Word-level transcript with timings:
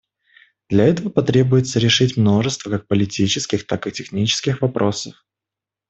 Для 0.67 0.85
этого 0.87 1.09
потребуется 1.09 1.77
решить 1.77 2.17
множество 2.17 2.71
как 2.71 2.87
политических, 2.87 3.67
так 3.67 3.85
и 3.85 3.91
технических 3.91 4.59
вопросов. 4.63 5.23